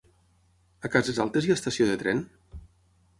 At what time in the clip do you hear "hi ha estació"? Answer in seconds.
1.47-1.91